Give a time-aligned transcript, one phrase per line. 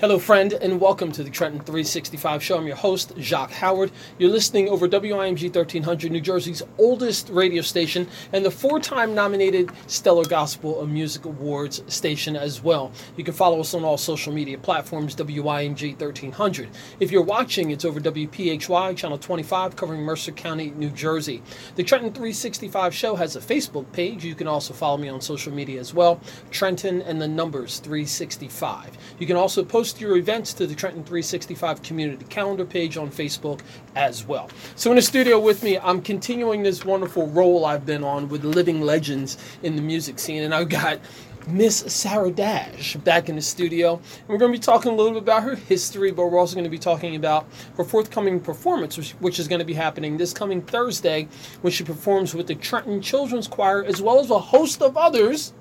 [0.00, 2.56] Hello, friend, and welcome to the Trenton 365 show.
[2.56, 3.92] I'm your host, Jacques Howard.
[4.18, 9.70] You're listening over WIMG 1300, New Jersey's oldest radio station, and the four time nominated
[9.88, 12.92] Stellar Gospel of Music Awards station as well.
[13.18, 16.70] You can follow us on all social media platforms, WIMG 1300.
[16.98, 21.42] If you're watching, it's over WPHY, Channel 25, covering Mercer County, New Jersey.
[21.74, 24.24] The Trenton 365 show has a Facebook page.
[24.24, 28.96] You can also follow me on social media as well, Trenton and the numbers 365.
[29.18, 33.60] You can also post your events to the Trenton 365 community calendar page on Facebook
[33.96, 34.50] as well.
[34.76, 38.44] So, in the studio with me, I'm continuing this wonderful role I've been on with
[38.44, 41.00] living legends in the music scene, and I've got
[41.46, 43.94] Miss Sarah Dash back in the studio.
[43.94, 46.54] And we're going to be talking a little bit about her history, but we're also
[46.54, 50.16] going to be talking about her forthcoming performance, which, which is going to be happening
[50.16, 51.28] this coming Thursday
[51.62, 55.52] when she performs with the Trenton Children's Choir as well as a host of others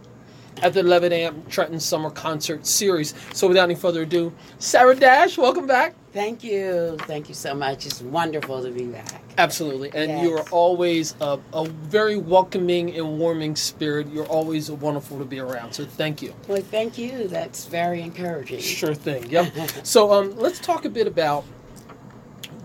[0.61, 3.13] at the Levitt Amp Trenton Summer Concert Series.
[3.33, 5.95] So without any further ado, Sarah Dash, welcome back.
[6.11, 6.97] Thank you.
[7.01, 7.85] Thank you so much.
[7.85, 9.21] It's wonderful to be back.
[9.37, 9.91] Absolutely.
[9.93, 10.23] And Yes.
[10.23, 14.07] you are always a, a very welcoming and warming spirit.
[14.11, 15.73] You're always wonderful to be around.
[15.73, 16.33] So thank you.
[16.47, 17.27] Well, thank you.
[17.27, 18.59] That's very encouraging.
[18.59, 19.29] Sure thing.
[19.29, 19.53] Yep.
[19.83, 21.45] so um, let's talk a bit about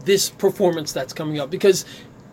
[0.05, 1.85] this performance that's coming up because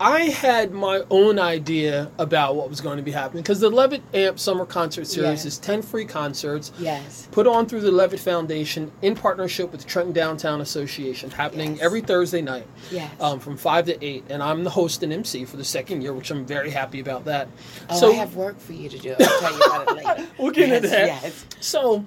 [0.04, 4.02] I had my own idea about what was going to be happening because the Levitt
[4.16, 7.28] Amp Summer Concert Series is 10 free concerts Yes.
[7.32, 11.84] put on through the Levitt Foundation in partnership with the Trenton Downtown Association happening Yes.
[11.84, 13.12] every Thursday night Yes.
[13.22, 16.14] um, from 5 to 8 and I'm the host and MC for the second year
[16.14, 17.48] which I'm very happy about that.
[17.92, 19.16] oh, so I have work for you to do.
[19.20, 20.28] I'll tell you about it later.
[20.40, 21.24] We'll get into yes, that.
[21.26, 21.46] Yes.
[21.60, 22.04] So,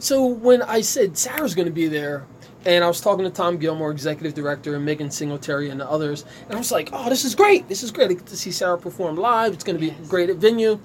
[0.00, 2.26] so when I said Sarah's going to be there,
[2.66, 6.24] and I was talking to Tom Gilmore, executive director, and Megan Singletary, and the others,
[6.46, 7.68] and I was like, "Oh, this is great!
[7.68, 8.10] This is great!
[8.10, 9.52] I get to see Sarah perform live.
[9.54, 10.08] It's going to be Yes.
[10.08, 10.78] great at venue."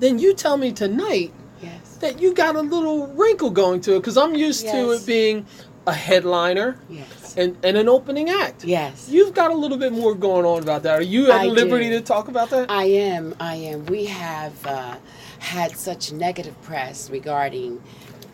[0.00, 1.32] Then you tell me tonight
[1.62, 1.96] Yes.
[2.00, 5.46] that you got a little wrinkle going to it because I'm used to it being
[5.86, 7.34] a headliner Yes.
[7.36, 8.64] and, and an opening act.
[8.64, 9.08] Yes.
[9.10, 10.98] You've got a little bit more going on about that.
[10.98, 11.98] Are you at I liberty do.
[11.98, 12.70] to talk about that?
[12.70, 13.34] I am.
[13.40, 13.86] I am.
[13.86, 14.96] We have uh,
[15.40, 17.82] had such negative press regarding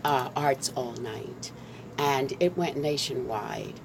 [0.04, 1.52] uh, Arts All Night,
[1.98, 3.80] and it went nationwide.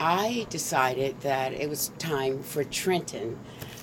[0.00, 3.38] I decided that it was time for Trenton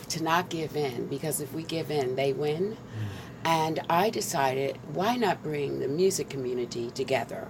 [0.10, 2.72] to not give in because if we give in, they win.
[2.74, 2.78] Mm.
[3.44, 7.48] And I decided, why not bring the music community together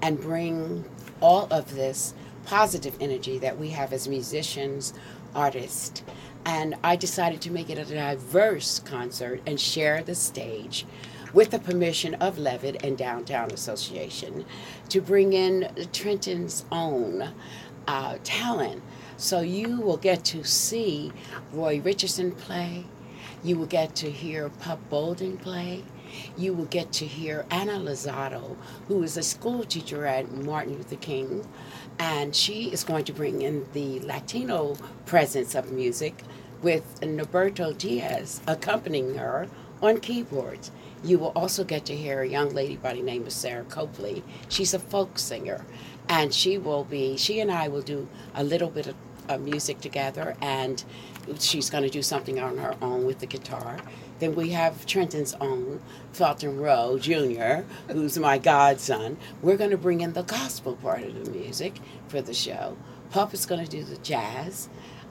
[0.00, 0.84] and bring
[1.20, 4.94] all of this positive energy that we have as musicians,
[5.34, 6.02] artists.
[6.44, 10.86] And I decided to make it a diverse concert and share the stage
[11.32, 14.44] with the permission of Levitt and Downtown Association
[14.88, 17.32] to bring in Trenton's own
[17.86, 18.82] uh, talent.
[19.16, 21.12] So you will get to see
[21.52, 22.84] Roy Richardson play.
[23.42, 25.84] You will get to hear Pup Bolden play.
[26.36, 28.56] You will get to hear Anna Lozado,
[28.86, 31.46] who is a school teacher at Martin Luther King,
[31.98, 36.22] and she is going to bring in the Latino presence of music
[36.62, 39.48] with Norberto Diaz accompanying her
[39.82, 40.70] on keyboards.
[41.04, 44.24] You will also get to hear a young lady by the name of Sarah Copley.
[44.48, 45.64] She's a folk singer,
[46.08, 48.94] and she will be, she and I will do a little bit
[49.28, 50.82] of music together, and
[51.38, 53.78] she's going to do something on her own with the guitar.
[54.18, 55.80] Then we have Trenton's own
[56.12, 59.16] Felton Rowe Jr., who's my godson.
[59.42, 61.74] We're going to bring in the gospel part of the music
[62.08, 62.76] for the show.
[63.10, 64.68] Pup is going to do the jazz.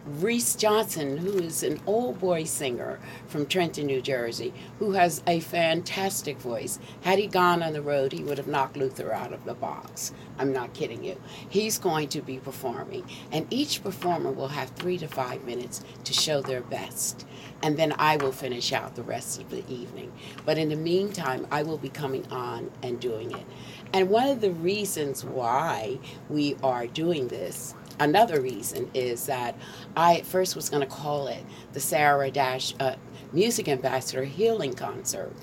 [0.08, 2.98] Reese Johnson, who is an old boy singer
[3.28, 6.80] from Trenton, New Jersey, who has a fantastic voice.
[7.02, 10.14] Had he gone on the road, he would have knocked Luther out of the box.
[10.40, 11.20] I'm not kidding you.
[11.50, 13.04] He's going to be performing,
[13.34, 17.28] and each performer will have three to five minutes to show their best.
[17.62, 20.14] And then I will finish out the rest of the evening.
[20.46, 23.46] But in the meantime, I will be coming on and doing it.
[23.92, 29.56] And one of the reasons why we are doing this another reason is that
[29.96, 32.96] I at first was going to call it the Sarah Dash uh,
[33.34, 35.34] Music Ambassador Healing Concert.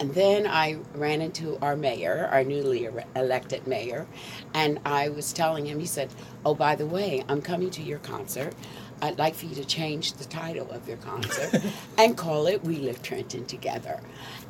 [0.00, 4.06] And then I ran into our mayor, our newly ere- elected mayor,
[4.54, 6.10] and I was telling him, he said,
[6.46, 8.54] Oh, by the way, I'm coming to your concert.
[9.02, 11.62] I'd like for you to change the title of your concert
[11.98, 14.00] and call it We Live Trenton Together.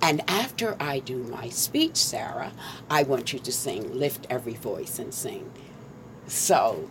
[0.02, 2.52] And after I do my speech, Sarah,
[2.90, 5.50] I want you to sing Lift Every Voice and Sing.
[6.26, 6.88] So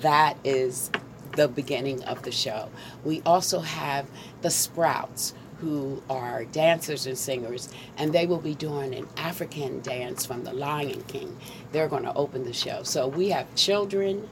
[0.00, 0.90] that is
[1.36, 2.68] the beginning of the show.
[3.04, 4.06] We also have
[4.42, 10.24] the Sprouts, who are dancers and singers, and they will be doing an African dance
[10.24, 11.36] from The Lion King.
[11.72, 12.84] They're going to open the show.
[12.84, 14.28] So we have children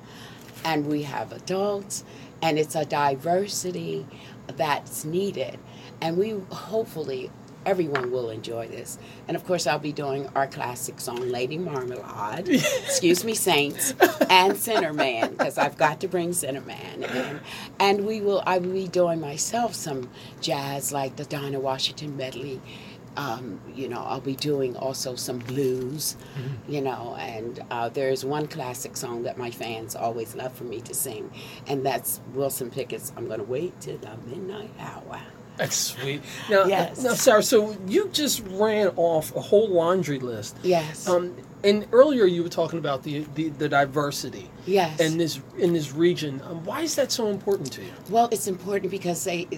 [0.65, 2.05] and we have adults,
[2.43, 4.07] and it's a diversity
[4.57, 5.59] that's needed.
[6.01, 7.31] And we hopefully
[7.67, 8.99] everyone will enjoy this.
[9.29, 12.49] And of course, I'll be doing our classic song, Lady Marmalade,
[12.85, 13.91] excuse me, Saints,
[14.31, 17.41] and Sinnerman, because I've got to bring Sinnerman in.
[17.81, 20.09] And we will, I will be doing myself some
[20.41, 22.61] jazz like the Dinah Washington medley.
[23.17, 26.71] Um, you know, I'll be doing also some blues, mm-hmm.
[26.71, 30.83] you know, and uh, there's one classic song that my fans always love for me
[30.83, 31.31] to sing,
[31.67, 35.23] and that's Wilson Pickett's I'm Gonna Wait Till the Midnight Hour.
[35.57, 36.23] That's sweet.
[36.51, 37.03] Now, yes.
[37.03, 37.43] now, Sarah.
[37.43, 40.57] So you just ran off a whole laundry list.
[40.63, 41.09] Yes.
[41.09, 44.51] Um, and earlier you were talking about the the, the diversity.
[44.67, 45.01] Yes.
[45.01, 47.93] In this in this region, um, why is that so important to you?
[48.11, 49.49] Well, it's important because they,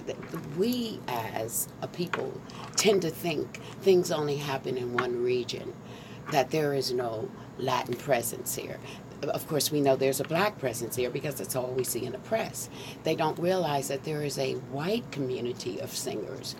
[0.57, 2.39] we as a people
[2.75, 5.73] tend to think things only happen in one region,
[6.31, 8.79] that there is no Latin presence here
[9.21, 12.11] of course, we know there's a black presence here because that's all we see in
[12.11, 12.69] the press.
[13.03, 16.55] They don't realize that there is a white community of singers.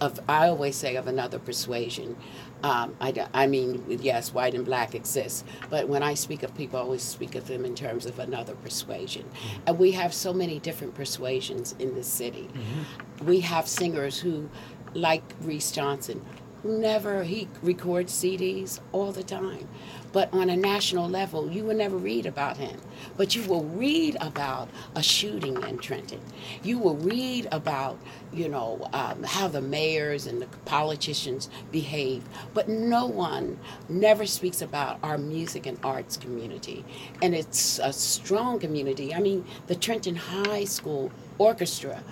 [0.00, 2.16] Of I always say of another persuasion.
[2.62, 6.78] Um, I, I mean, yes, white and black exist, but when I speak of people,
[6.78, 9.24] I always speak of them in terms of another persuasion.
[9.24, 9.60] Mm-hmm.
[9.66, 12.48] And we have so many different persuasions in the city.
[12.52, 13.26] Mm-hmm.
[13.26, 14.48] We have singers who,
[14.94, 16.24] like Reese Johnson,
[16.64, 19.68] never, he records CDs all the time
[20.12, 22.78] but on a national level, you will never read about him.
[23.16, 26.20] But you will read about a shooting in Trenton.
[26.62, 27.98] You will read about,
[28.32, 32.22] you know, um, how the mayors and the politicians behave.
[32.52, 36.84] But no one never speaks about our music and arts community.
[37.22, 39.14] And it's a strong community.
[39.14, 42.02] I mean, the Trenton High School Orchestra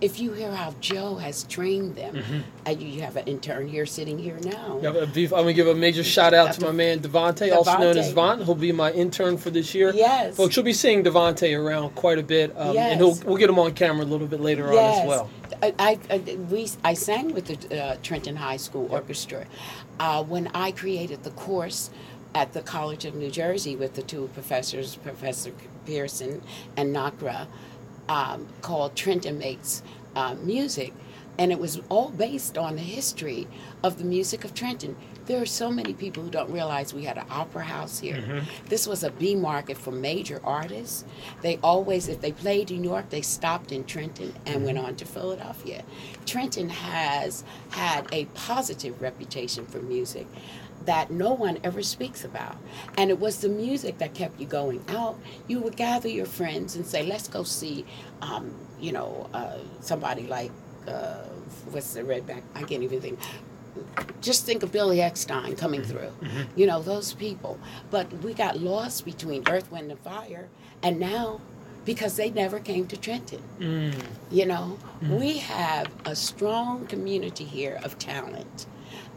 [0.00, 2.40] if you hear how Joe has trained them, mm-hmm.
[2.66, 4.78] and you have an intern here sitting here now.
[4.82, 8.12] Yeah, I'm gonna give a major shout out to my man Devonte, also known as
[8.12, 8.42] Vaughn.
[8.42, 9.92] He'll be my intern for this year.
[9.94, 12.92] Yes, folks, you'll be seeing Devonte around quite a bit, um, yes.
[12.92, 14.96] and we'll get him on camera a little bit later yes.
[14.96, 15.30] on as well.
[15.60, 16.18] I, I,
[16.50, 19.44] we, I sang with the uh, Trenton High School Orchestra
[19.98, 21.90] uh, when I created the course
[22.34, 25.52] at the College of New Jersey with the two professors, Professor
[25.86, 26.42] Pearson
[26.76, 27.48] and Nakra
[28.08, 29.82] um, called Trenton Makes
[30.16, 30.92] uh, Music,
[31.38, 33.46] and it was all based on the history
[33.82, 34.96] of the music of Trenton.
[35.26, 38.16] There are so many people who don't realize we had an opera house here.
[38.16, 38.66] Mm-hmm.
[38.68, 41.04] This was a B market for major artists.
[41.42, 44.64] They always, if they played New York, they stopped in Trenton and mm-hmm.
[44.64, 45.84] went on to Philadelphia.
[46.24, 50.26] Trenton has had a positive reputation for music
[50.88, 52.56] that no one ever speaks about.
[52.96, 55.20] And it was the music that kept you going out.
[55.46, 57.84] You would gather your friends and say, let's go see,
[58.22, 60.50] um, you know, uh, somebody like,
[60.86, 61.24] uh,
[61.72, 62.42] what's the redback?
[62.54, 63.18] I can't even think.
[64.22, 65.90] Just think of Billy Eckstine coming mm-hmm.
[65.90, 66.26] through.
[66.26, 66.58] Mm-hmm.
[66.58, 67.60] You know, those people.
[67.90, 70.48] But we got lost between Earth, Wind, and Fire.
[70.82, 71.42] And now
[71.84, 73.42] because they never came to Trenton.
[73.58, 73.94] Mm.
[74.30, 75.18] You know, mm.
[75.18, 78.66] we have a strong community here of talent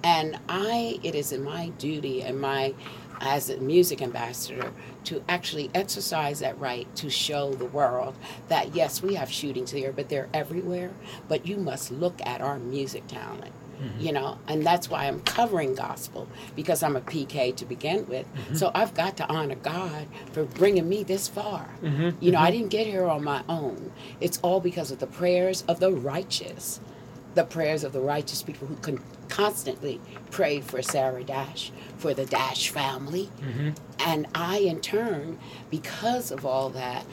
[0.03, 2.73] and I, it is in my duty and my,
[3.19, 4.71] as a music ambassador,
[5.05, 8.15] to actually exercise that right to show the world
[8.47, 10.91] that yes, we have shootings here, but they're everywhere.
[11.27, 13.53] But you must look at our music talent.
[13.81, 13.99] Mm-hmm.
[13.99, 18.31] You know, and that's why I'm covering gospel because I'm a PK to begin with.
[18.31, 18.55] Mm-hmm.
[18.55, 21.67] So I've got to honor God for bringing me this far.
[21.81, 22.23] Mm-hmm.
[22.23, 22.57] You know, I mm-hmm.
[22.57, 23.91] didn't get here on my own.
[24.19, 26.79] It's all because of the prayers of the righteous
[27.35, 32.25] the prayers of the righteous people who can constantly pray for Sarah Dash, for the
[32.25, 33.29] Dash family.
[33.39, 33.69] Mm-hmm.
[34.05, 37.05] And I, in turn, because of all that,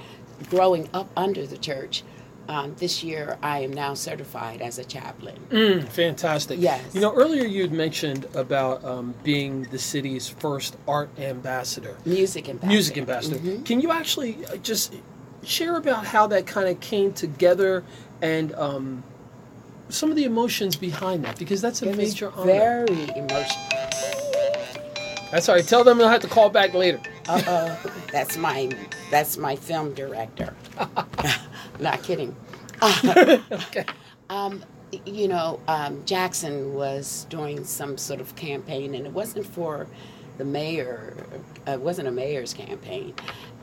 [0.51, 2.03] growing up under the church,
[2.49, 5.39] um, this year I am now certified as a chaplain.
[5.51, 6.59] Mm, fantastic.
[6.59, 6.95] Yes.
[6.95, 12.49] You know, earlier you had mentioned about um, being the city's first art ambassador, music
[12.49, 12.73] ambassador.
[12.73, 13.37] Music ambassador.
[13.37, 13.63] Mm-hmm.
[13.65, 14.95] Can you actually uh, just
[15.45, 17.85] share about how that kind of came together
[18.23, 19.05] and um,
[19.89, 22.87] some of the emotions behind that because that's a it major honor.
[22.87, 23.69] Very emotional.
[25.31, 25.67] That's all right.
[25.67, 27.01] Tell them they'll have to call back later.
[27.29, 28.71] Uh oh, that's my
[29.11, 30.55] that's my film director.
[31.81, 32.35] Not kidding.
[32.83, 33.85] okay.
[34.31, 34.65] Um,
[35.05, 39.87] you know, um, Jackson was doing some sort of campaign, and it wasn't for
[40.39, 41.15] the mayor.
[41.67, 43.15] Uh, it wasn't a mayor's campaign,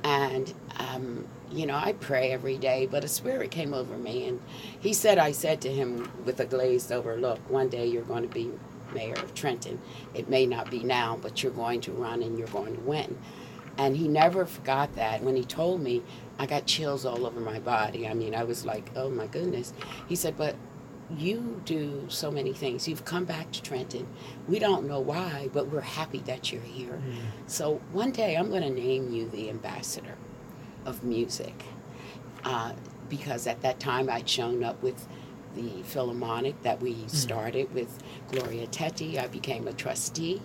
[0.03, 4.41] and um, you know, I pray every day, but a spirit came over me, and
[4.79, 8.23] he said, I said to him with a glazed over look, one day you're going
[8.23, 8.51] to be
[8.93, 9.79] mayor of Trenton.
[10.13, 13.17] It may not be now, but you're going to run and you're going to win.
[13.77, 15.21] And he never forgot that.
[15.21, 16.01] When he told me,
[16.39, 18.07] I got chills all over my body.
[18.07, 19.73] I mean, I was like, oh my goodness.
[20.07, 20.55] He said, but
[21.17, 22.87] you do so many things.
[22.87, 24.07] You've come back to Trenton.
[24.47, 27.01] We don't know why, but we're happy that you're here.
[27.05, 27.15] Mm.
[27.47, 30.15] So one day I'm going to name you the ambassador
[30.85, 31.63] of music
[32.43, 32.73] uh,
[33.09, 35.07] because at that time I'd shown up with
[35.55, 37.97] the Philharmonic that we started with
[38.29, 39.17] Gloria Tetti.
[39.17, 40.41] I became a trustee.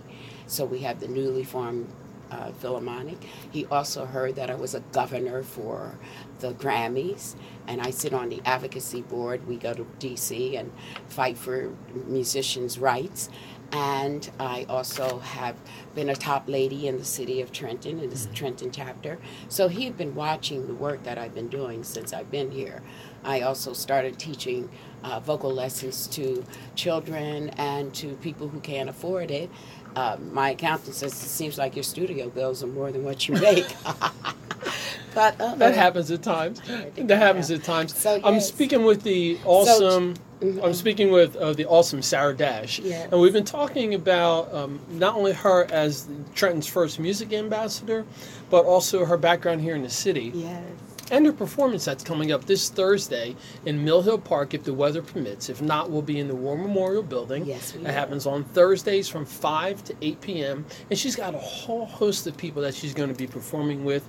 [0.47, 1.92] So we have the newly formed
[2.30, 3.18] uh, Philharmonic.
[3.50, 5.99] He also heard that I was a governor for
[6.38, 7.35] the Grammys,
[7.66, 9.47] and I sit on the advocacy board.
[9.47, 10.73] We go to DC and
[11.09, 11.75] fight for
[12.06, 13.28] musicians' rights.
[13.73, 15.57] And I also have
[15.95, 19.19] been a top lady in the city of Trenton, in the Trenton chapter.
[19.49, 22.83] So he had been watching the work that I've been doing since I've been here.
[23.23, 24.69] I also started teaching
[25.05, 29.50] uh, vocal lessons to children and to people who can't afford it.
[29.95, 33.35] Uh, my accountant says it seems like your studio bills are more than what you
[33.35, 33.67] make.
[35.15, 36.61] but uh, That happens at times.
[36.97, 37.97] That happens at times.
[37.97, 40.15] So, I'm speaking with the awesome.
[40.15, 40.19] Mhm.
[40.42, 43.09] I'm speaking with uh, the awesome Sarah Dash, Yes.
[43.12, 48.06] and we've been talking about um, not only her as Trenton's first music ambassador,
[48.49, 50.62] but also her background here in the city Yes.
[51.11, 55.02] and her performance that's coming up this Thursday in Mill Hill Park if the weather
[55.02, 55.50] permits.
[55.50, 57.44] If not, we'll be in the War Memorial Building.
[57.44, 57.92] Yes, we It will.
[57.92, 60.64] happens on Thursdays from 5 to 8 p.m.
[60.88, 64.04] And she's got a whole host of people that she's going to be performing with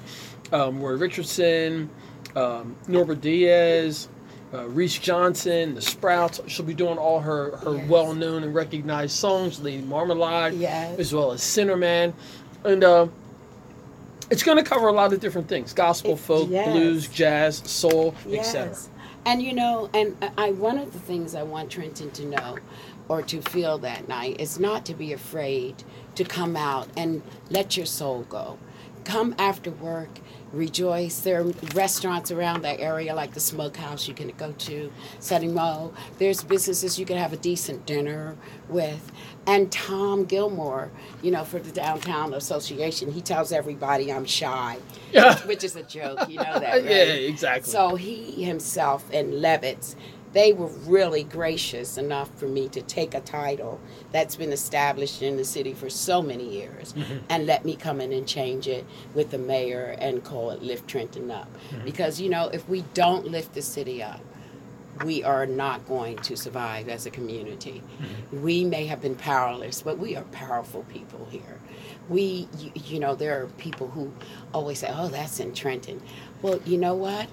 [0.54, 1.90] um, Roy Richardson,
[2.38, 4.08] um, Norbert Diaz.
[4.54, 6.42] Uh, Reese Johnson, the Sprouts.
[6.48, 7.90] She'll be doing all her, her Yes.
[7.90, 11.00] well known and recognized songs, Lady Marmalade, Yes.
[11.00, 12.14] as well as Sinnerman.
[12.66, 13.08] And uh,
[14.30, 16.70] it's going to cover a lot of different things gospel, It- folk, yes.
[16.70, 18.76] blues, jazz, soul, etc.
[19.26, 22.58] And you know, and I one of the things I want Trenton to know
[23.08, 25.84] or to feel that night is not to be afraid
[26.16, 28.58] to come out and let your soul go.
[29.04, 30.10] Come after work,
[30.54, 31.20] rejoice.
[31.20, 35.94] There are restaurants around that area like the Smokehouse you can go to, Setting Mo.
[36.18, 38.36] There's businesses you can have a decent dinner
[38.70, 39.12] with.
[39.48, 40.92] And Tom Gilmore,
[41.22, 44.78] you know, for the Downtown Association, he tells everybody I'm shy.
[45.12, 45.36] Yeah.
[45.48, 46.84] Which is a joke, you know that, right?
[46.84, 47.72] Yeah, exactly.
[47.72, 49.96] So he himself and Levitz,
[50.34, 53.80] they were really gracious enough for me to take a title
[54.12, 57.18] that's been established in the city for so many years Mm-hmm.
[57.30, 60.88] and let me come in and change it with the mayor and call it Lift
[60.88, 61.48] Trenton Up.
[61.70, 61.86] Mm-hmm.
[61.86, 64.20] Because, you know, if we don't lift the city up,
[65.06, 67.82] we are not going to survive as a community.
[68.32, 71.60] We may have been powerless, but we are powerful people here.
[72.10, 74.12] We, you, you know, there are people who
[74.54, 76.02] always say, oh, that's in Trenton.
[76.42, 77.30] Well, you know what?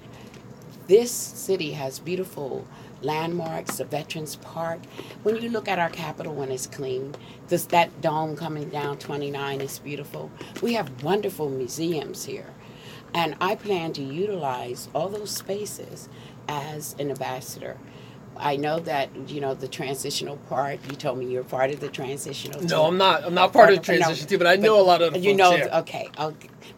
[0.87, 2.65] This city has beautiful
[3.01, 4.79] landmarks, the Veterans Park.
[5.23, 7.15] When you look at our Capitol when it's clean,
[7.47, 10.31] this, that dome coming down 29 is beautiful.
[10.61, 12.53] We have wonderful museums here.
[13.13, 16.09] And I plan to utilize all those spaces
[16.47, 17.77] as an ambassador.
[18.37, 21.89] I know that, you know, the transitional part, you told me you're part of the
[21.89, 22.79] transitional no, team.
[22.79, 23.25] I'm not.
[23.25, 25.13] I'm not oh, part of the No, transition team, but I know a lot of
[25.13, 26.09] the You folks know, okay,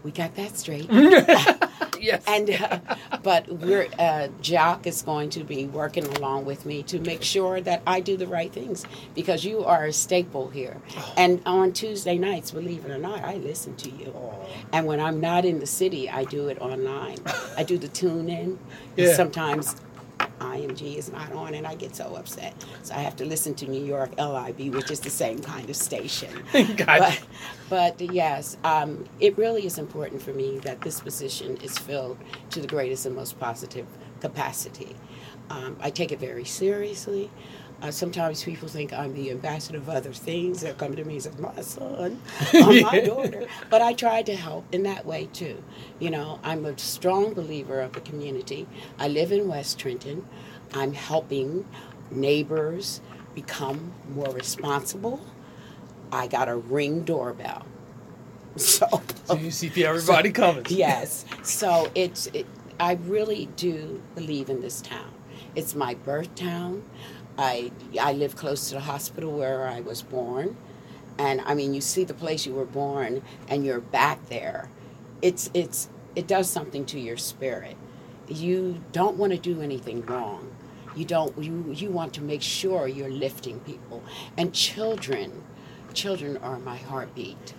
[0.03, 0.89] we got that straight.
[2.01, 2.24] yes.
[2.27, 2.79] And uh,
[3.24, 7.62] but we're uh, Jacques is going to be working along with me to make sure
[7.62, 10.81] that I do the right things because you are a staple here.
[11.17, 14.13] And on Tuesday nights, believe it or not, I listen to you.
[14.74, 17.20] And when I'm not in the city, I do it online.
[17.58, 18.60] I do the tune in.
[18.96, 19.13] Yeah.
[19.13, 19.75] Sometimes
[20.41, 22.53] IMG is not on, and I get so upset.
[22.83, 25.75] So I have to listen to New York LIB, which is the same kind of
[25.75, 26.43] station.
[26.53, 27.21] Gotcha.
[27.69, 32.17] But, but yes, um, it really is important for me that this position is filled
[32.51, 33.86] to the greatest and most positive
[34.19, 34.95] capacity.
[35.50, 37.29] Um, I take it very seriously.
[37.81, 40.61] Uh, sometimes people think I'm the ambassador of other things.
[40.61, 42.21] They'll come to me and say, my son,
[42.53, 43.47] or my daughter.
[43.69, 45.63] But I try to help in that way too.
[46.00, 48.67] You know, I'm a strong believer of the community.
[49.00, 50.27] I live in West Trenton.
[50.73, 51.65] I'm helping
[52.11, 53.01] neighbors
[53.33, 55.19] become more responsible.
[56.11, 57.65] I got a ring doorbell.
[58.57, 58.85] So,
[59.23, 60.65] so you see everybody coming.
[60.69, 61.23] yes.
[61.41, 62.45] So it's it,
[62.81, 65.09] I really do believe in this town.
[65.55, 66.83] It's my birth town.
[67.41, 70.57] I I live close to the hospital where I was born.
[71.19, 74.69] And I mean, you see the place you were born and you're back there.
[75.21, 77.77] It's it's it does something to your spirit.
[78.29, 80.51] You don't want to do anything wrong.
[80.95, 84.03] You don't you you want to make sure you're lifting people.
[84.38, 85.43] And children
[85.93, 87.55] children are my heartbeat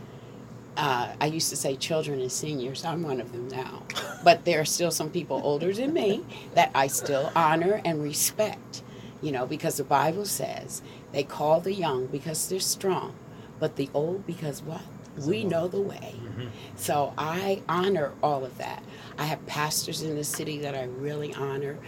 [0.76, 2.84] uh, I used to say children and seniors.
[2.84, 3.82] I'm one of them now.
[4.24, 6.24] But there are still some people older than me
[6.54, 8.82] that I still honor and respect,
[9.22, 13.14] you know, because the Bible says they call the young because they're strong,
[13.58, 14.82] but the old because what?
[15.26, 16.14] We know the way.
[16.16, 16.48] Mm-hmm.
[16.76, 18.82] So I honor all of that.
[19.18, 21.78] I have pastors in the city that I really honor.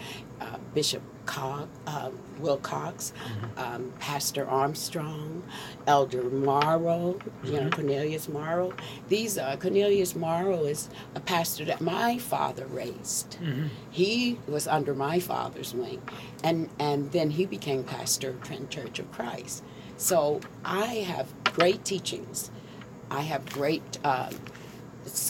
[0.41, 3.59] Uh, Bishop Cog, uh, Wilcox, Mm-hmm.
[3.59, 5.43] um, Pastor Armstrong,
[5.87, 7.55] Elder Morrow, you Mm-hmm.
[7.65, 8.73] know, Cornelius Morrow.
[9.09, 13.33] These are, Cornelius Morrow is a pastor that my father raised.
[13.43, 13.67] Mm-hmm.
[13.91, 16.03] He was under my father's wing.
[16.43, 19.63] And, and then he became pastor of Trenton Church of Christ.
[19.97, 22.51] So I have great teachings.
[23.11, 24.31] I have great uh,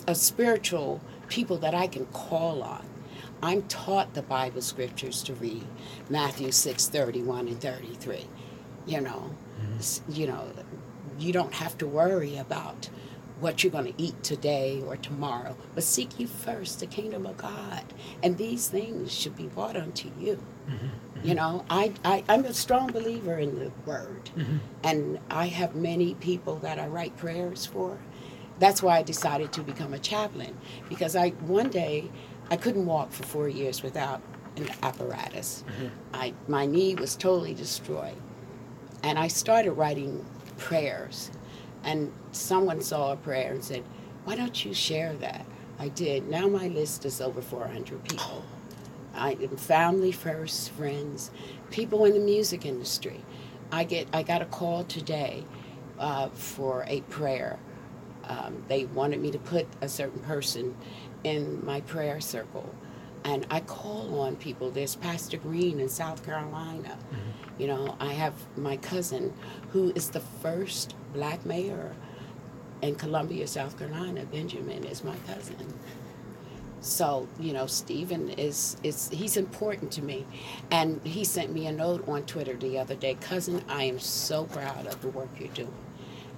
[0.08, 2.84] uh, spiritual people that I can call on.
[3.44, 5.66] I'm taught the Bible scriptures to read
[6.08, 8.26] Matthew 6 31 and 33.
[8.86, 9.78] You know, mm-hmm.
[9.78, 10.50] S- you know,
[11.18, 12.88] you don't have to worry about
[13.40, 17.36] what you're going to eat today or tomorrow, but seek you first the kingdom of
[17.36, 17.84] God,
[18.22, 20.42] and these things should be brought unto you.
[20.66, 20.86] Mm-hmm.
[20.86, 21.28] Mm-hmm.
[21.28, 24.30] You know, I, I, I'm a strong believer in the word,
[24.82, 27.98] and I have many people that I write prayers for.
[28.58, 30.56] That's why I decided to become a chaplain
[30.88, 32.10] because I one day
[32.50, 34.22] I couldn't walk for four years without
[34.56, 35.64] an apparatus.
[36.12, 38.16] I my knee was totally destroyed,
[39.02, 40.24] and I started writing
[40.58, 41.30] prayers,
[41.82, 43.82] and someone saw a prayer and said,
[44.24, 45.46] "Why don't you share that?"
[45.78, 46.28] I did.
[46.28, 48.44] Now my list is over 400 people.
[49.14, 51.30] I am family first, friends,
[51.70, 53.24] people in the music industry.
[53.72, 55.44] I get I got a call today
[55.98, 57.58] uh, for a prayer.
[58.24, 60.74] Um, they wanted me to put a certain person
[61.24, 62.72] in my prayer circle,
[63.24, 64.70] and I call on people.
[64.70, 66.96] There's Pastor Green in South Carolina.
[66.96, 67.60] Mm-hmm.
[67.60, 69.32] You know, I have my cousin
[69.70, 71.94] who is the first black mayor
[72.82, 74.24] in Columbia, South Carolina.
[74.26, 75.72] Benjamin is my cousin.
[76.80, 80.26] So you know, Stephen is is he's important to me,
[80.70, 83.64] and he sent me a note on Twitter the other day, cousin.
[83.68, 85.72] I am so proud of the work you're doing.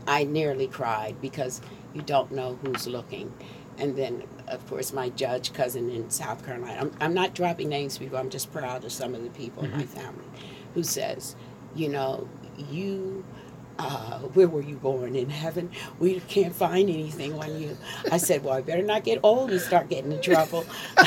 [0.06, 1.60] I nearly cried because
[1.94, 3.34] you don't know who's looking,
[3.76, 6.78] and then of course my judge cousin in South Carolina.
[6.80, 8.18] I'm, I'm not dropping names, people.
[8.18, 10.24] I'm just proud of some of the people in my family,
[10.74, 11.36] who says,
[11.74, 12.28] you know,
[12.70, 13.24] you
[13.78, 15.70] uh, where were you born in heaven?
[15.98, 17.76] We can't find anything on you.
[18.10, 20.64] I said, well, I better not get old and start getting in trouble.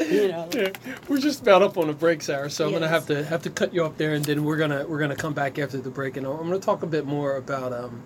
[0.00, 0.48] you know.
[0.52, 0.70] Yeah,
[1.08, 2.50] we're just about up on a break, Sarah.
[2.50, 4.86] So I'm gonna have to have to cut you off there, and then we're gonna
[4.86, 7.72] we're gonna come back after the break, and I'm gonna talk a bit more about
[7.72, 8.02] um,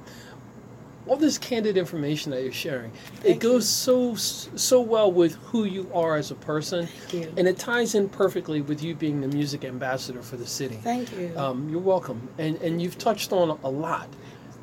[1.06, 2.90] all this candid information that you're sharing.
[2.90, 3.50] it Thank you.
[3.50, 7.32] goes so so well with who you are as a person, you.
[7.36, 10.76] and it ties in perfectly with you being the music ambassador for the city.
[10.82, 11.32] Thank you.
[11.36, 14.08] Um, you're welcome, and and you've touched on a lot,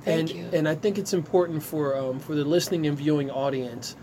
[0.03, 0.49] Thank and you.
[0.53, 3.95] and I think it's important for um, for the listening and viewing audience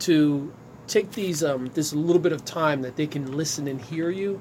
[0.00, 0.52] to
[0.86, 4.40] take these um, this little bit of time that they can listen and hear you,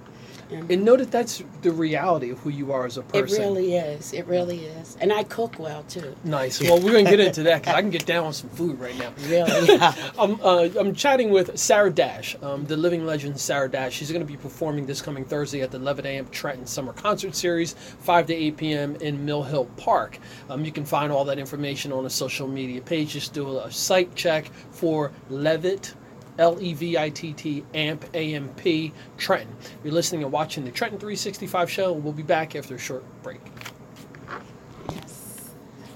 [0.52, 0.70] Mhm.
[0.70, 3.42] and know that that's the reality of who you are as a person.
[3.42, 4.14] it really is.
[4.14, 4.98] It really is.
[5.02, 6.16] And I cook well too.
[6.24, 6.62] Nice.
[6.62, 8.98] Well, we're gonna get into that because I can get down on some food right
[8.98, 9.12] now.
[9.28, 9.80] Really.
[10.20, 13.94] I'm, uh, I'm chatting with Sarah Dash, um, the living legend Sarah Dash.
[13.94, 17.36] She's going to be performing this coming Thursday at the Levitt Amp Trenton Summer Concert
[17.36, 18.96] Series, 5 to 8 p.m.
[18.98, 20.18] in Mill Hill Park.
[20.50, 23.14] Um, you can find all that information on a social media page.
[23.14, 25.94] Just do a site check for Levitt.
[26.38, 29.56] L E V I T T AMP AMP Trenton.
[29.84, 31.94] You're listening and watching the Trenton 365 show.
[31.94, 33.42] We'll be back after a short break.
[34.92, 35.52] yes.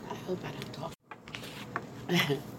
[0.10, 2.38] I hope I don't talk.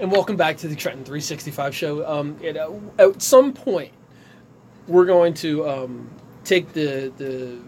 [0.00, 2.08] And welcome back to the Trenton 365 show.
[2.08, 3.90] Um, at, uh, at some point,
[4.86, 6.08] we're going to um,
[6.44, 7.58] take the, the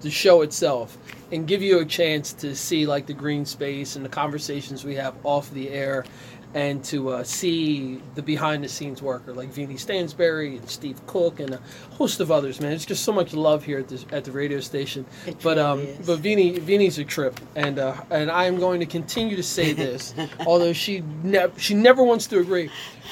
[0.00, 0.96] the show itself
[1.32, 4.94] and give you a chance to see like the green space and the conversations we
[4.94, 6.04] have off the air,
[6.54, 11.40] and to uh, see the behind the scenes worker like Vinny Stansberry and Steve Cook
[11.40, 12.60] and a host of others.
[12.60, 15.04] Man, it's just so much love here at the at the radio station.
[15.26, 16.06] It but um, is.
[16.06, 19.72] but Vinny Vinny's a trip, and uh, and I am going to continue to say
[19.72, 20.14] this,
[20.46, 22.70] although she ne- she never wants to agree.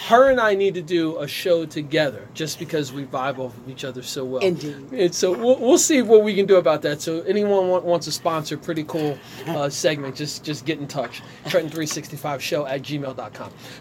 [0.09, 3.68] Her and I need to do a show together, just because we vibe off of
[3.68, 4.42] each other so well.
[4.42, 4.92] Indeed.
[4.92, 7.01] And so we'll, we'll see what we can do about that.
[7.01, 11.22] So anyone want, wants to sponsor, pretty cool uh, segment, just just get in touch.
[11.46, 13.26] Trenton365 show at gmail.com.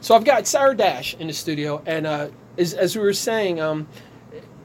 [0.01, 3.59] So I've got Sarah Dash in the studio, and uh, as, as we were saying,
[3.59, 3.87] um,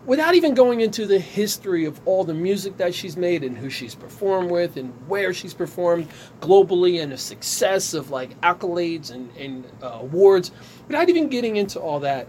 [0.06, 3.70] without even going into the history of all the music that she's made and who
[3.70, 6.08] she's performed with and where she's performed
[6.40, 10.50] globally and the success of like accolades and, and uh, awards,
[10.88, 12.26] without even getting into all that,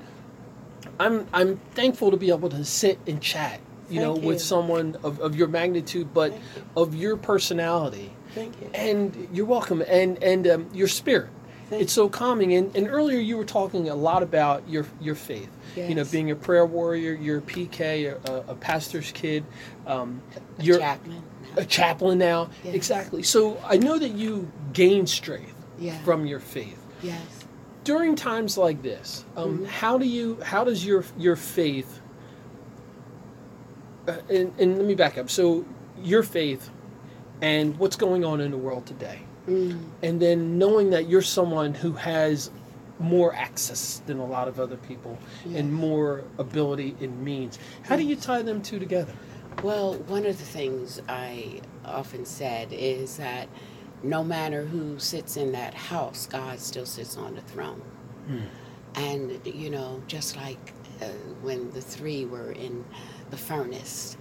[1.00, 3.60] I'm I'm thankful to be able to sit and chat,
[3.90, 6.44] you know, Thank with someone of, of your magnitude, but Thank
[6.76, 8.12] of your personality.
[8.36, 8.70] Thank you.
[8.74, 11.30] And you're welcome, and and um, your spirit.
[11.72, 12.54] It's so calming.
[12.54, 15.50] And, and earlier you were talking a lot about your your faith.
[15.76, 19.46] You know, being a prayer warrior, you're a PK, a, a pastor's kid.
[19.88, 20.22] Um,
[20.60, 21.24] A you're chaplain.
[21.56, 22.50] a chaplain now.
[22.64, 22.76] Yes.
[22.76, 23.24] Exactly.
[23.24, 25.98] So I know that you gain strength Yeah.
[26.04, 26.78] from your faith.
[27.02, 27.22] Yes.
[27.86, 29.66] During times like this, um, Mhm.
[29.68, 32.02] how do you how does your your faith
[34.08, 35.30] uh, and, and let me back up.
[35.30, 35.66] So
[36.02, 36.70] your faith
[37.42, 39.22] and what's going on in the world today.
[39.48, 39.80] Mm.
[40.04, 42.52] And then knowing that you're someone who has
[43.00, 45.60] more access than a lot of other people Yes.
[45.60, 47.58] and more ability and means.
[47.84, 49.14] How do you tie them two together?
[49.64, 53.48] Well, one of the things I often said is that
[54.04, 57.82] no matter who sits in that house, God still sits on the throne.
[58.96, 61.06] And, you know, just like uh,
[61.42, 62.84] when the three were in
[63.30, 64.16] the furnace,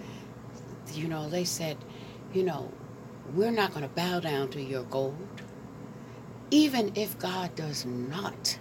[0.95, 1.77] you know, they said,
[2.33, 2.71] you know,
[3.35, 5.17] we're not going to bow down to your gold.
[6.51, 8.59] Even if God does not,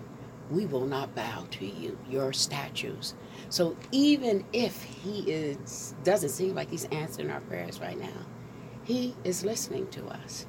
[0.51, 3.15] we will not bow to you, your statues.
[3.49, 8.25] So even if he is doesn't seem like he's answering our prayers right now,
[8.83, 10.45] he is listening to us.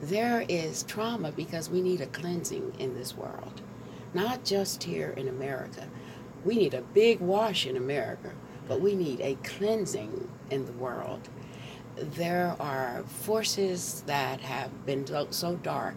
[0.00, 3.62] There is trauma because we need a cleansing in this world.
[4.14, 5.88] Not just here in America.
[6.44, 8.32] We need a big wash in America,
[8.66, 11.28] but we need a cleansing in the world.
[11.96, 15.96] There are forces that have been so- dark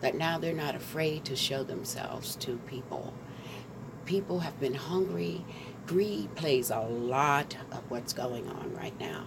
[0.00, 3.12] that now they're not afraid to show themselves to people.
[4.04, 5.44] People have been hungry.
[5.86, 9.24] Greed plays a lot of what's going on right now.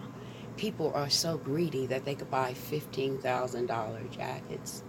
[0.58, 4.84] People are so greedy that they could buy $15,000 jackets.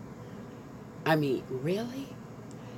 [1.07, 2.09] I mean, really?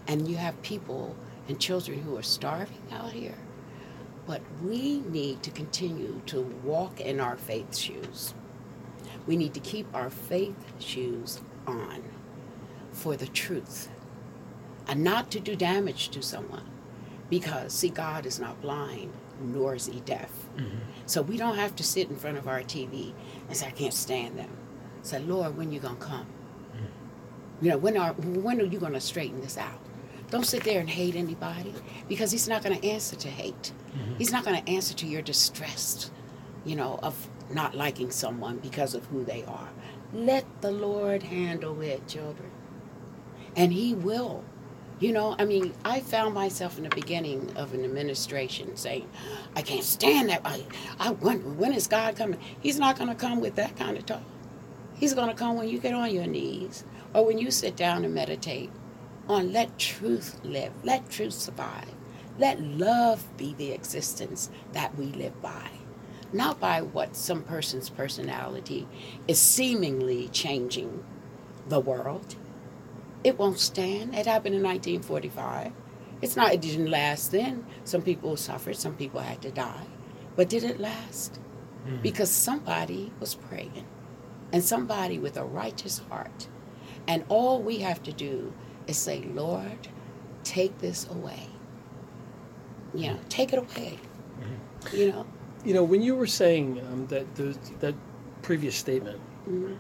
[0.07, 1.17] And you have people
[1.49, 3.39] and children who are starving out here.
[4.27, 8.35] But we need to continue to walk in our faith shoes.
[9.27, 12.03] We need to keep our faith shoes on
[12.93, 13.89] for the truth
[14.89, 16.65] and not to do damage to someone.
[17.29, 20.31] Because, see, God is not blind, nor is he deaf.
[20.57, 20.79] Mm-hmm.
[21.07, 23.13] So we don't have to sit in front of our TV
[23.49, 24.51] and say, I can't stand them.
[25.03, 26.27] Say, Lord, when you going to come?
[26.77, 27.65] Mm-hmm.
[27.65, 29.81] You know, when are, when are you going to straighten this out?
[30.31, 31.73] Don't sit there and hate anybody
[32.09, 33.73] because he's not going to answer to hate.
[33.97, 34.17] Mm-hmm.
[34.17, 36.11] He's not going to answer to your distress,
[36.65, 39.69] you know, of not liking someone because of who they are.
[40.13, 42.51] Let the Lord handle it, children.
[43.57, 44.45] And he will.
[44.99, 49.09] You know, I mean, I found myself in the beginning of an administration saying,
[49.55, 50.41] I can't stand that.
[50.45, 50.65] I,
[50.99, 52.41] I wonder, when is God coming?
[52.61, 54.23] He's not going to come with that kind of talk.
[54.95, 58.07] He's going to come when you get on your knees or when you sit down
[58.07, 58.71] and meditate
[59.29, 61.91] on let truth live, let truth survive,
[62.39, 65.71] let love be the existence that we live by.
[66.33, 68.87] Not by what some person's personality
[69.27, 71.05] is seemingly changing
[71.69, 72.37] the world.
[73.25, 74.15] It won't stand.
[74.15, 75.73] It happened in 1945.
[76.23, 77.65] It's not, it didn't last then.
[77.85, 79.87] Some people suffered, some people had to die.
[80.35, 81.39] But did it last?
[81.87, 82.03] Hmm.
[82.03, 83.87] Because somebody was praying
[84.53, 86.49] and somebody with a righteous heart.
[87.09, 88.53] And all we have to do
[88.87, 89.89] is say, Lord,
[90.45, 91.47] take this away.
[92.95, 93.99] You know, take it away.
[94.93, 95.27] You know?
[95.65, 97.95] You know, when you were saying um, that the, that
[98.43, 99.19] previous statement,
[99.49, 99.77] Mhm.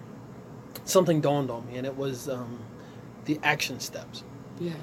[0.85, 2.59] something dawned on me, and it was um,
[3.25, 4.23] the action steps
[4.61, 4.75] Yes.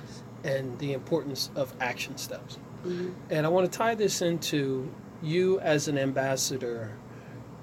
[0.44, 2.58] and the importance of action steps.
[2.86, 3.14] Mhm.
[3.30, 4.90] And I want to tie this into
[5.22, 6.92] you as an ambassador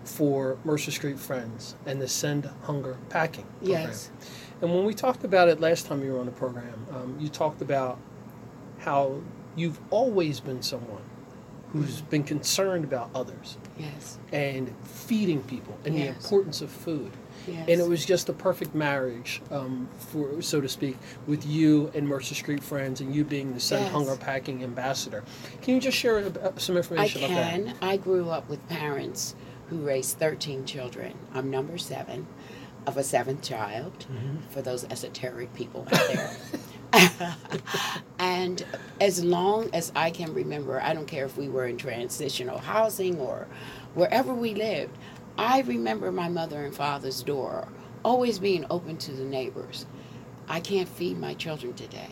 [0.04, 3.88] for Mercer Street Friends and the Send Hunger Packing program.
[3.88, 4.10] Yes.
[4.62, 7.28] And when we talked about it last time you were on the program, um, you
[7.28, 7.98] talked about
[8.78, 9.20] how
[9.56, 11.02] you've always been someone
[11.72, 14.18] who's been concerned about others Yes.
[14.32, 17.12] and feeding people and the importance of food.
[17.46, 17.68] Yes.
[17.68, 20.96] And it was just a perfect marriage, um, for so to speak,
[21.28, 23.92] with you and Mercer Street Friends, and you being the Send Yes.
[23.92, 25.22] Hunger Packing ambassador.
[25.62, 26.22] Can you just share
[26.56, 27.50] some I information about that?
[27.66, 27.74] can.
[27.80, 29.34] I grew up with parents
[29.68, 31.14] who raised 13 children.
[31.32, 32.26] I'm number seven
[32.86, 34.36] of a seventh child, Mm-hmm.
[34.50, 36.36] for those esoteric people out there.
[38.18, 38.64] and
[39.00, 43.18] as long as I can remember, I don't care if we were in transitional housing
[43.18, 43.46] or
[43.94, 44.96] wherever we lived,
[45.38, 47.68] I remember my mother and father's door
[48.04, 49.86] always being open to the neighbors.
[50.48, 52.10] I can't feed my children today.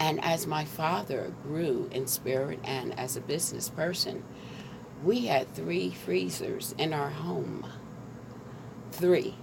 [0.00, 4.22] And as my father grew in spirit and as a business person,
[5.02, 7.66] we had three freezers in our home.
[8.92, 9.34] Three.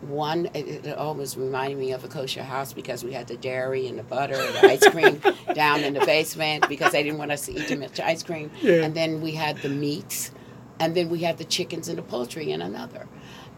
[0.00, 3.86] One, it, it always reminded me of a kosher house because we had the dairy
[3.86, 5.20] and the butter and the ice cream
[5.54, 8.50] down in the basement because they didn't want us to eat too much ice cream.
[8.62, 8.82] Yeah.
[8.82, 10.30] And then we had the meats,
[10.78, 13.08] and then we had the chickens and the poultry in another.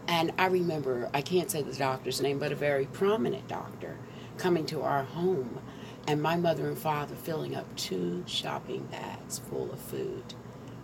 [0.09, 3.97] And I remember, I can't say the doctor's name, but a very prominent doctor
[4.37, 5.61] coming to our home
[6.07, 10.33] and my mother and father filling up two shopping bags full of food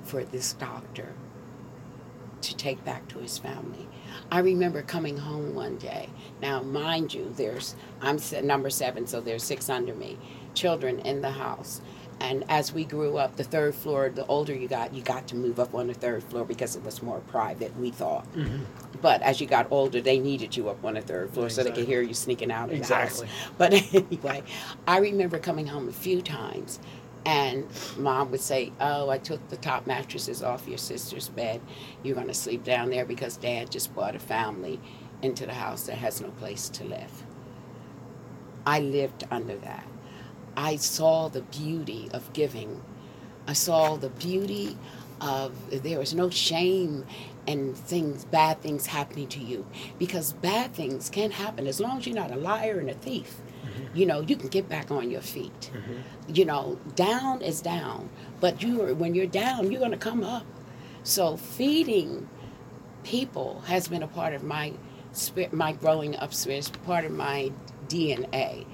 [0.03, 1.13] for this doctor
[2.41, 3.87] to take back to his family.
[4.31, 6.09] I remember coming home one day.
[6.41, 10.17] Now, mind you, there's I'm number seven, so there's six under me,
[10.53, 11.81] children in the house.
[12.21, 15.35] And as we grew up, the third floor, the older you got, you got to
[15.35, 18.29] move up on the third floor because it was more private, we thought.
[18.33, 18.63] Mm-hmm.
[19.01, 21.71] But as you got older, they needed you up on the third floor so they
[21.71, 23.27] could hear you sneaking out of Exactly.
[23.27, 23.51] the house.
[23.57, 24.43] But anyway,
[24.85, 26.79] I remember coming home a few times
[27.25, 31.61] and mom would say, Oh, I took the top mattresses off your sister's bed.
[32.03, 34.79] You're going to sleep down there because dad just brought a family
[35.21, 37.23] into the house that has no place to live.
[38.65, 39.87] I lived under that.
[40.55, 42.81] I saw the beauty of giving.
[43.47, 44.77] I saw the beauty
[45.21, 45.53] of
[45.83, 47.05] there was no shame
[47.47, 49.65] and things bad things happening to you
[49.97, 53.37] because bad things can happen as long as you're not a liar and a thief.
[53.93, 55.71] You know, you can get back on your feet.
[55.73, 56.35] Mm-hmm.
[56.35, 60.23] You know, down is down, but you are, when you're down, you're going to come
[60.23, 60.45] up.
[61.03, 62.29] So feeding
[63.03, 64.73] people has been a part of my
[65.11, 67.51] spirit, my growing up spirit, part of my
[67.87, 68.65] DNA,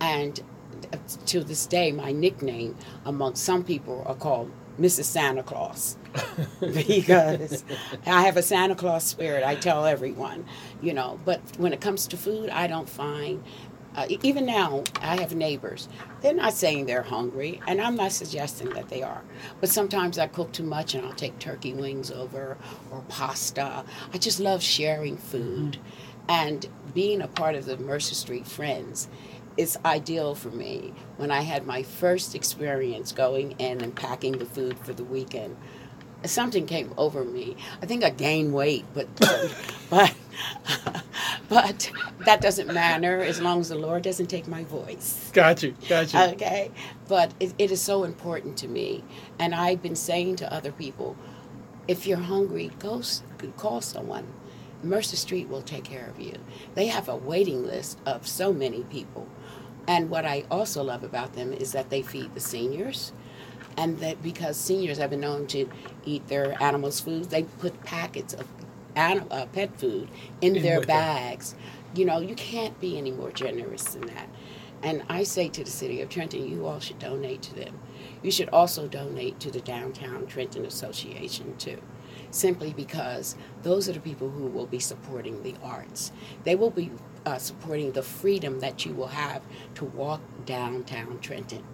[0.00, 0.40] and
[1.26, 5.04] to this day, my nickname among some people are called Mrs.
[5.04, 5.96] Santa Claus
[6.60, 7.64] because
[8.06, 9.42] I have a Santa Claus spirit.
[9.44, 10.46] I tell everyone,
[10.80, 11.18] you know.
[11.24, 13.42] But when it comes to food, I don't find.
[13.96, 15.88] Uh, even now, I have neighbors.
[16.20, 19.22] They're not saying they're hungry, and I'm not suggesting that they are.
[19.60, 22.56] But sometimes I cook too much, and I'll take turkey wings over
[22.90, 23.84] or pasta.
[24.12, 25.78] I just love sharing food,
[26.28, 29.08] and being a part of the Mercer Street Friends
[29.56, 30.92] is ideal for me.
[31.16, 35.56] When I had my first experience going in and packing the food for the weekend,
[36.24, 37.56] something came over me.
[37.82, 39.08] I think I gained weight, but
[39.90, 40.14] but
[41.48, 41.90] but
[42.24, 45.30] that doesn't matter as long as the Lord doesn't take my voice.
[45.32, 45.74] Got you.
[45.88, 46.20] Got you.
[46.20, 46.70] Okay,
[47.08, 49.04] but it, it is so important to me,
[49.38, 51.16] and I've been saying to other people,
[51.86, 53.02] if you're hungry, go
[53.56, 54.26] call someone.
[54.82, 56.34] Mercer Street will take care of you.
[56.74, 59.26] They have a waiting list of so many people,
[59.88, 63.12] and what I also love about them is that they feed the seniors,
[63.76, 65.68] and that because seniors have been known to
[66.04, 68.46] eat their animals' food, they put packets of
[68.98, 70.08] anim- uh, pet food
[70.40, 71.54] in In their bags.
[71.94, 74.28] You know, you can't be any more generous than that.
[74.82, 77.78] And I say to the city of Trenton, you all should donate to them.
[78.22, 81.80] You should also donate to the Downtown Trenton Association too,
[82.30, 86.12] simply because those are the people who will be supporting the arts.
[86.44, 86.90] They will be
[87.26, 89.42] uh, supporting the freedom that you will have
[89.76, 91.64] to walk downtown Trenton.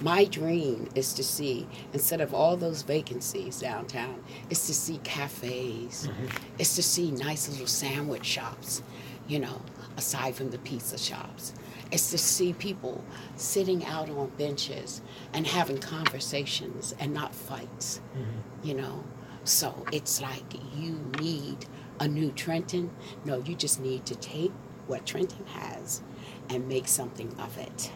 [0.00, 6.08] My dream is to see, instead of all those vacancies downtown, is to see cafes,
[6.08, 6.60] mm-hmm.
[6.60, 8.82] is to see nice little sandwich shops,
[9.26, 9.60] you know,
[9.96, 11.52] aside from the pizza shops.
[11.90, 13.02] It's to see people
[13.34, 18.68] sitting out on benches and having conversations and not fights, mm-hmm.
[18.68, 19.02] you know.
[19.42, 20.44] So it's like
[20.76, 21.66] you need
[21.98, 22.90] a new Trenton.
[23.24, 24.52] No, you just need to take
[24.86, 26.02] what Trenton has
[26.50, 27.90] and make something of it.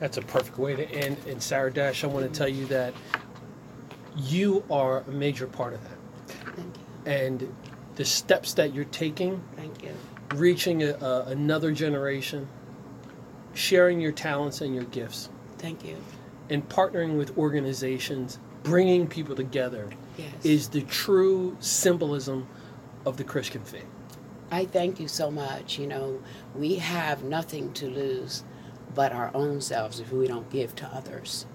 [0.00, 1.18] That's a perfect way to end.
[1.28, 2.94] And Sarah Dash, I want to tell you that
[4.16, 6.34] you are a major part of that.
[6.56, 7.12] Thank you.
[7.12, 7.54] And
[7.96, 9.90] the steps that you're taking, Thank you.
[10.34, 12.48] reaching a, a, another generation,
[13.54, 15.96] sharing your talents and your gifts, Thank you.
[16.48, 20.32] and partnering with organizations, bringing people together Yes.
[20.44, 22.46] is the true symbolism
[23.06, 23.86] of the Christian faith.
[24.50, 25.78] I thank you so much.
[25.78, 26.20] You know,
[26.54, 28.44] we have nothing to lose
[28.94, 31.46] but our own selves if we don't give to others.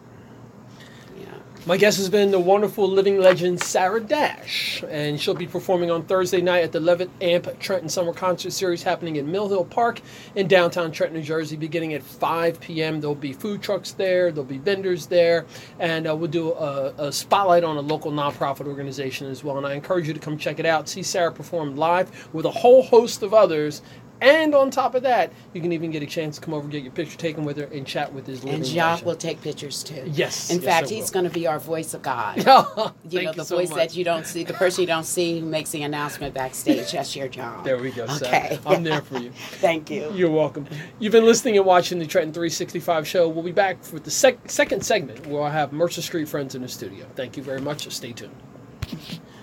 [1.17, 1.25] Yeah.
[1.65, 6.03] My guest has been the wonderful living legend Sarah Dash, and she'll be performing on
[6.03, 10.01] Thursday night at the Levitt Amp Trenton Summer Concert Series happening in Mill Hill Park
[10.35, 13.01] in downtown Trenton, New Jersey, beginning at 5 p.m.
[13.01, 15.45] There'll be food trucks there, there'll be vendors there,
[15.79, 19.57] and uh, we'll do a, a spotlight on a local nonprofit organization as well.
[19.57, 22.51] And I encourage you to come check it out, see Sarah perform live with a
[22.51, 23.81] whole host of others.
[24.21, 26.83] And on top of that, you can even get a chance to come over, get
[26.83, 29.83] your picture taken with her, and chat with his living And Jacques will take pictures
[29.83, 30.03] too.
[30.05, 32.41] Yes, In yes, fact, he's going to be our voice of God.
[32.43, 33.77] Thank You know, the so voice much.
[33.77, 36.91] that you don't see, the person you don't see who makes the announcement backstage.
[36.91, 37.63] That's your job.
[37.65, 38.45] There we go, Sarah.
[38.53, 38.59] Okay.
[38.65, 39.31] I'm there for you.
[39.59, 40.11] Thank you.
[40.13, 40.65] You're welcome.
[40.99, 43.27] You've been listening and watching the Trenton 365 show.
[43.27, 46.61] We'll be back with the sec- second segment where I have Mercer Street friends in
[46.61, 47.05] the studio.
[47.15, 47.89] Thank you very much.
[47.91, 48.35] Stay tuned.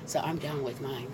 [0.06, 1.08] So I'm done with mine.